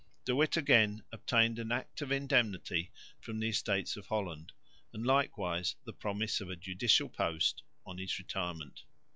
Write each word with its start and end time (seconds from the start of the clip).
De 0.25 0.35
Witt 0.35 0.57
again 0.57 1.03
obtained 1.11 1.59
an 1.59 1.71
Act 1.71 2.01
of 2.01 2.11
Indemnity 2.11 2.91
from 3.19 3.39
the 3.39 3.49
Estates 3.49 3.95
of 3.95 4.07
Holland 4.07 4.51
and 4.91 5.05
likewise 5.05 5.75
the 5.83 5.93
promise 5.93 6.41
of 6.41 6.49
a 6.49 6.55
judicial 6.55 7.07
post 7.07 7.61
on 7.85 7.99
his 7.99 8.17
retirement. 8.17 8.85